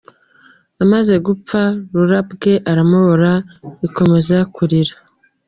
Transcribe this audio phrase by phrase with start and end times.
[0.83, 1.61] Amaze gupfa,
[1.95, 3.33] Rurabwe iramubura,
[3.87, 4.93] ikomeza kurira.